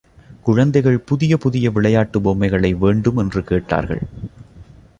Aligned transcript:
குழந்தைகள் 0.43 0.99
புதிய 0.99 1.37
புதிய 1.37 1.71
விளையாட்டுப் 1.71 2.23
பொம்மைகள் 2.23 2.73
வேண்டும் 2.73 3.17
என்று 3.17 3.43
கேட்டார்கள். 3.43 4.01